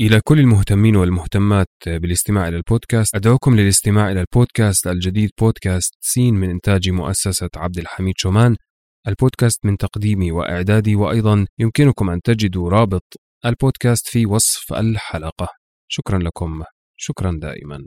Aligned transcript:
إلى 0.00 0.20
كل 0.24 0.40
المهتمين 0.40 0.96
والمهتمات 0.96 1.66
بالاستماع 1.86 2.48
إلى 2.48 2.56
البودكاست 2.56 3.14
أدعوكم 3.14 3.56
للاستماع 3.56 4.10
إلى 4.12 4.20
البودكاست 4.20 4.86
الجديد 4.86 5.30
بودكاست 5.40 5.94
سين 6.00 6.34
من 6.34 6.50
إنتاج 6.50 6.90
مؤسسة 6.90 7.48
عبد 7.56 7.78
الحميد 7.78 8.14
شومان. 8.18 8.56
البودكاست 9.08 9.64
من 9.64 9.76
تقديمي 9.76 10.32
وإعدادي 10.32 10.96
وأيضا 10.96 11.46
يمكنكم 11.58 12.10
أن 12.10 12.22
تجدوا 12.22 12.70
رابط 12.70 13.02
البودكاست 13.44 14.08
في 14.08 14.26
وصف 14.26 14.72
الحلقة. 14.72 15.48
شكرا 15.88 16.18
لكم. 16.18 16.62
شكرا 16.96 17.38
دائما. 17.42 17.86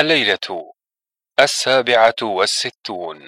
الليلة 0.00 0.72
السابعة 1.40 2.14
والستون. 2.22 3.18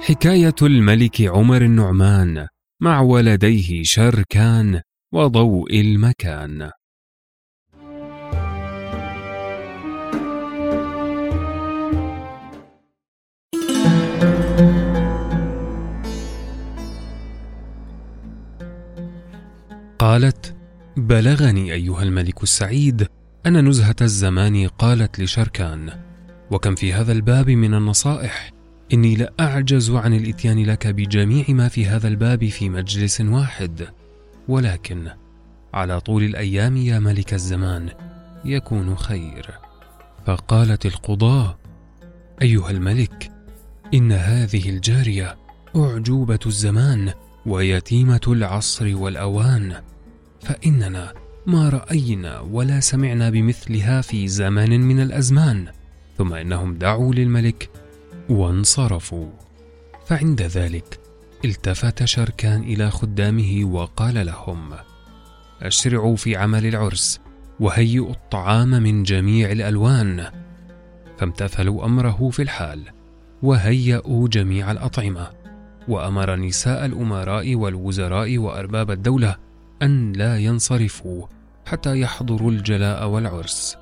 حكاية 0.00 0.54
الملك 0.62 1.22
عمر 1.22 1.62
النعمان 1.62 2.48
مع 2.82 3.00
ولديه 3.00 3.82
شركان 3.82 4.82
وضوء 5.12 5.80
المكان. 5.80 6.70
قالت 19.98 20.56
بلغني 20.96 21.72
أيها 21.72 22.02
الملك 22.02 22.42
السعيد 22.42 23.08
أن 23.46 23.68
نزهة 23.68 23.96
الزمان 24.02 24.68
قالت 24.68 25.20
لشركان 25.20 25.90
وكم 26.50 26.74
في 26.74 26.92
هذا 26.92 27.12
الباب 27.12 27.50
من 27.50 27.74
النصائح؟ 27.74 28.52
إني 28.92 29.16
لاعجز 29.16 29.90
عن 29.90 30.14
الإتيان 30.14 30.64
لك 30.64 30.86
بجميع 30.86 31.44
ما 31.48 31.68
في 31.68 31.86
هذا 31.86 32.08
الباب 32.08 32.48
في 32.48 32.68
مجلس 32.68 33.20
واحد. 33.20 33.88
ولكن 34.48 35.08
على 35.74 36.00
طول 36.00 36.22
الأيام 36.22 36.76
يا 36.76 36.98
ملك 36.98 37.34
الزمان 37.34 37.88
يكون 38.44 38.96
خير. 38.96 39.50
فقالت 40.26 40.86
القضاة 40.86 41.58
أيها 42.42 42.70
الملك 42.70 43.30
إن 43.94 44.12
هذه 44.12 44.70
الجارية 44.70 45.36
أعجوبة 45.76 46.40
الزمان 46.46 47.12
ويتيمه 47.46 48.20
العصر 48.26 48.96
والأوان 48.96 49.76
فإننا 50.40 51.12
ما 51.46 51.68
رأينا 51.68 52.40
ولا 52.40 52.80
سمعنا 52.80 53.30
بمثلها 53.30 54.00
في 54.00 54.28
زمن 54.28 54.80
من 54.80 55.00
الأزمان 55.00 55.66
ثم 56.18 56.34
إنهم 56.34 56.74
دعوا 56.74 57.14
للملك 57.14 57.70
وانصرفوا. 58.28 59.26
فعند 60.06 60.42
ذلك 60.42 61.00
التفت 61.44 62.04
شركان 62.04 62.62
إلى 62.62 62.90
خدامه 62.90 63.64
وقال 63.64 64.26
لهم 64.26 64.74
أشرعوا 65.62 66.16
في 66.16 66.36
عمل 66.36 66.66
العرس 66.66 67.20
وهيئوا 67.60 68.10
الطعام 68.10 68.68
من 68.68 69.02
جميع 69.02 69.52
الألوان. 69.52 70.26
فامتثلوا 71.18 71.84
أمره 71.84 72.30
في 72.30 72.42
الحال 72.42 72.82
وهيئوا 73.42 74.28
جميع 74.28 74.70
الأطعمة. 74.70 75.35
وأمر 75.88 76.36
نساء 76.36 76.86
الأمراء 76.86 77.54
والوزراء 77.54 78.38
وأرباب 78.38 78.90
الدولة 78.90 79.36
أن 79.82 80.12
لا 80.12 80.38
ينصرفوا 80.38 81.26
حتى 81.66 82.00
يحضروا 82.00 82.50
الجلاء 82.50 83.08
والعرس. 83.08 83.76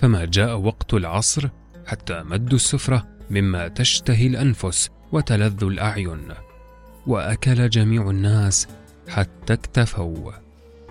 فما 0.00 0.24
جاء 0.24 0.56
وقت 0.58 0.94
العصر 0.94 1.48
حتى 1.86 2.22
مدوا 2.22 2.56
السفرة 2.56 3.06
مما 3.30 3.68
تشتهي 3.68 4.26
الأنفس 4.26 4.90
وتلذ 5.12 5.64
الأعين. 5.64 6.28
وأكل 7.06 7.68
جميع 7.68 8.10
الناس 8.10 8.68
حتى 9.08 9.52
اكتفوا. 9.52 10.32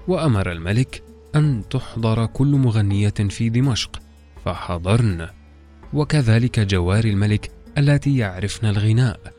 وأمر 0.07 0.51
الملك 0.51 1.03
أن 1.35 1.63
تحضر 1.69 2.25
كل 2.25 2.47
مغنية 2.47 3.09
في 3.09 3.49
دمشق 3.49 4.01
فحضرن. 4.45 5.27
وكذلك 5.93 6.59
جوار 6.59 7.03
الملك 7.03 7.51
اللاتي 7.77 8.17
يعرفن 8.17 8.67
الغناء. 8.67 9.36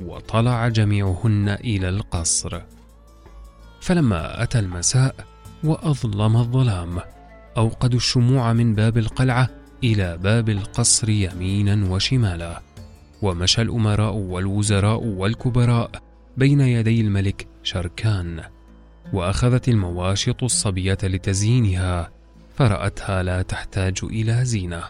وطلع 0.00 0.68
جميعهن 0.68 1.48
إلى 1.48 1.88
القصر. 1.88 2.60
فلما 3.80 4.42
أتى 4.42 4.58
المساء 4.58 5.14
وأظلم 5.64 6.36
الظلام 6.36 7.00
اوقدوا 7.56 7.98
الشموع 7.98 8.52
من 8.52 8.74
باب 8.74 8.98
القلعة 8.98 9.50
إلى 9.84 10.18
باب 10.18 10.48
القصر 10.48 11.08
يمينا 11.08 11.90
وشمالا 11.90 12.62
ومشى 13.22 13.62
الأمراء 13.62 14.14
والوزراء 14.14 15.04
والكبراء 15.04 15.90
بين 16.36 16.60
يدي 16.60 17.00
الملك 17.00 17.46
شركان 17.62 18.42
وأخذت 19.12 19.68
المواشط 19.68 20.42
الصبية 20.42 20.98
لتزيينها 21.02 22.10
فرأتها 22.56 23.22
لا 23.22 23.42
تحتاج 23.42 23.98
إلى 24.02 24.44
زينة. 24.44 24.82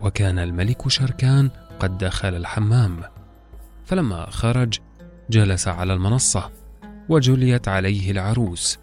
وكان 0.00 0.38
الملك 0.38 0.88
شركان 0.88 1.50
قد 1.80 1.98
دخل 1.98 2.34
الحمام. 2.34 3.02
فلما 3.92 4.30
خرج 4.30 4.78
جلس 5.30 5.68
على 5.68 5.94
المنصة 5.94 6.50
وجليت 7.08 7.68
عليه 7.68 8.10
العروس 8.10 8.78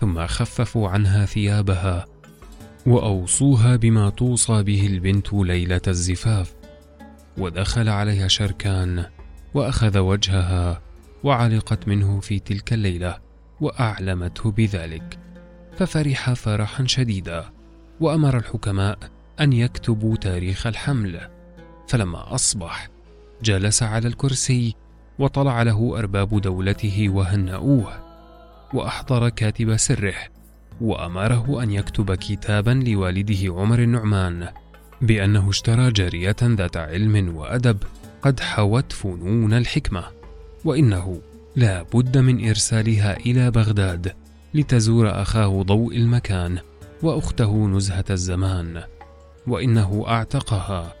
ثم 0.00 0.26
خففوا 0.26 0.88
عنها 0.88 1.26
ثيابها 1.26 2.06
وأوصوها 2.86 3.76
بما 3.76 4.10
توصى 4.10 4.62
به 4.62 4.86
البنت 4.86 5.32
ليلة 5.32 5.80
الزفاف 5.88 6.54
ودخل 7.36 7.88
عليها 7.88 8.28
شركان 8.28 9.06
وأخذ 9.54 9.98
وجهها 9.98 10.80
وعلقت 11.24 11.88
منه 11.88 12.20
في 12.20 12.38
تلك 12.38 12.72
الليلة 12.72 13.18
وأعلمته 13.60 14.50
بذلك 14.50 15.18
ففرح 15.76 16.32
فرحا 16.32 16.86
شديدا 16.86 17.44
وأمر 18.00 18.36
الحكماء 18.36 18.98
أن 19.40 19.52
يكتبوا 19.52 20.16
تاريخ 20.16 20.66
الحمل 20.66 21.28
فلما 21.88 22.34
أصبح 22.34 22.97
جلس 23.42 23.82
على 23.82 24.08
الكرسي 24.08 24.74
وطلع 25.18 25.62
له 25.62 25.98
أرباب 25.98 26.40
دولته 26.40 27.08
وهنأوه 27.08 28.08
وأحضر 28.74 29.28
كاتب 29.28 29.76
سره 29.76 30.14
وأمره 30.80 31.62
أن 31.62 31.70
يكتب 31.70 32.14
كتابا 32.14 32.70
لوالده 32.70 33.54
عمر 33.54 33.78
النعمان 33.78 34.48
بأنه 35.02 35.50
اشترى 35.50 35.90
جارية 35.90 36.36
ذات 36.42 36.76
علم 36.76 37.36
وأدب 37.36 37.78
قد 38.22 38.40
حوت 38.40 38.92
فنون 38.92 39.52
الحكمة 39.52 40.04
وإنه 40.64 41.20
لا 41.56 41.82
بد 41.82 42.18
من 42.18 42.48
إرسالها 42.48 43.16
إلى 43.16 43.50
بغداد 43.50 44.12
لتزور 44.54 45.22
أخاه 45.22 45.62
ضوء 45.62 45.96
المكان 45.96 46.58
وأخته 47.02 47.66
نزهة 47.66 48.04
الزمان 48.10 48.82
وإنه 49.46 50.04
أعتقها 50.08 50.94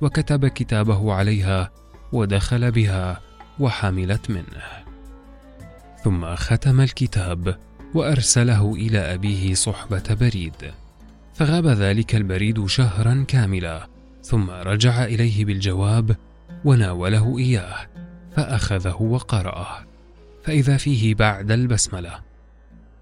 وكتب 0.00 0.46
كتابه 0.46 1.12
عليها 1.12 1.70
ودخل 2.12 2.70
بها 2.70 3.20
وحملت 3.58 4.30
منه. 4.30 4.82
ثم 6.04 6.34
ختم 6.34 6.80
الكتاب 6.80 7.56
وأرسله 7.94 8.74
إلى 8.74 8.98
أبيه 8.98 9.54
صحبة 9.54 10.02
بريد. 10.20 10.72
فغاب 11.34 11.66
ذلك 11.66 12.14
البريد 12.14 12.66
شهرا 12.66 13.24
كاملا 13.28 13.86
ثم 14.22 14.50
رجع 14.50 15.04
إليه 15.04 15.44
بالجواب 15.44 16.16
وناوله 16.64 17.38
إياه 17.38 17.86
فأخذه 18.36 19.02
وقرأه. 19.02 19.84
فإذا 20.44 20.76
فيه 20.76 21.14
بعد 21.14 21.50
البسملة. 21.50 22.18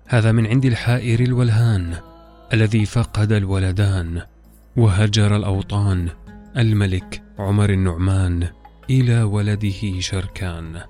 هذا 0.06 0.32
من 0.32 0.46
عند 0.46 0.64
الحائر 0.64 1.20
الولهان 1.20 1.94
الذي 2.52 2.86
فقد 2.86 3.32
الولدان 3.32 4.22
وهجر 4.76 5.36
الأوطان 5.36 6.08
الملك 6.56 7.22
عمر 7.38 7.70
النعمان. 7.70 8.48
إلى 8.90 9.22
ولده 9.22 10.00
شركان. 10.00 10.80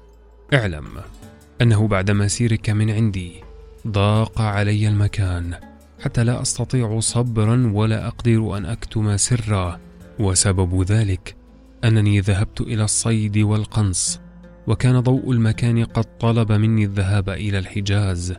اعلم 0.54 0.86
أنه 1.62 1.88
بعد 1.88 2.10
مسيرك 2.10 2.70
من 2.70 2.90
عندي 2.90 3.32
ضاق 3.88 4.40
علي 4.40 4.88
المكان 4.88 5.54
حتى 6.00 6.24
لا 6.24 6.42
أستطيع 6.42 7.00
صبرا 7.00 7.70
ولا 7.74 8.06
أقدر 8.06 8.56
أن 8.56 8.66
أكتم 8.66 9.16
سرا. 9.16 9.80
وسبب 10.18 10.82
ذلك 10.82 11.36
أنني 11.84 12.20
ذهبت 12.20 12.60
إلى 12.60 12.84
الصيد 12.84 13.38
والقنص 13.38 14.20
وكان 14.66 15.00
ضوء 15.00 15.32
المكان 15.32 15.84
قد 15.84 16.18
طلب 16.18 16.52
مني 16.52 16.84
الذهاب 16.84 17.28
إلى 17.28 17.58
الحجاز. 17.58 18.34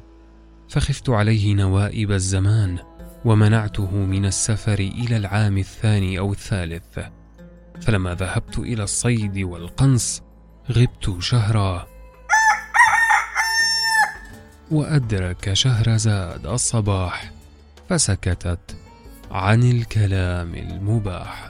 فخفت 0.69 1.09
عليه 1.09 1.53
نوائب 1.53 2.11
الزمان 2.11 2.77
ومنعته 3.25 3.95
من 3.95 4.25
السفر 4.25 4.79
إلى 4.79 5.17
العام 5.17 5.57
الثاني 5.57 6.19
أو 6.19 6.31
الثالث. 6.31 6.99
فلما 7.81 8.15
ذهبت 8.15 8.59
إلى 8.59 8.83
الصيد 8.83 9.37
والقنص 9.37 10.21
غبت 10.71 11.17
شهرا. 11.19 11.87
وأدرك 14.71 15.53
شهرزاد 15.53 16.45
الصباح 16.45 17.31
فسكتت 17.89 18.75
عن 19.31 19.63
الكلام 19.63 20.55
المباح. 20.55 21.49